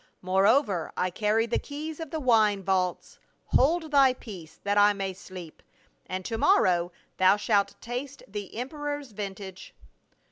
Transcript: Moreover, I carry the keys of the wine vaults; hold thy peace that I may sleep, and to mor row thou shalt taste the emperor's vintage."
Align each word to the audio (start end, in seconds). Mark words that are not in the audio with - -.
Moreover, 0.23 0.91
I 0.97 1.11
carry 1.11 1.45
the 1.45 1.59
keys 1.59 1.99
of 1.99 2.09
the 2.09 2.19
wine 2.19 2.63
vaults; 2.63 3.19
hold 3.49 3.91
thy 3.91 4.15
peace 4.15 4.59
that 4.63 4.75
I 4.75 4.93
may 4.93 5.13
sleep, 5.13 5.61
and 6.07 6.25
to 6.25 6.39
mor 6.39 6.63
row 6.63 6.91
thou 7.17 7.37
shalt 7.37 7.79
taste 7.81 8.23
the 8.27 8.55
emperor's 8.55 9.11
vintage." 9.11 9.75